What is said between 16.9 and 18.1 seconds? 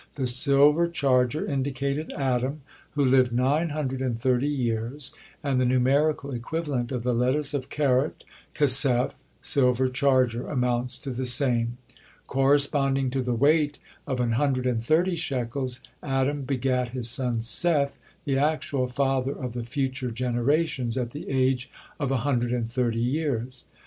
his son Seth,